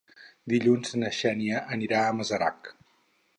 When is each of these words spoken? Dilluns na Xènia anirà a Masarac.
Dilluns 0.53 0.95
na 1.03 1.11
Xènia 1.17 1.61
anirà 1.77 2.01
a 2.07 2.17
Masarac. 2.23 2.73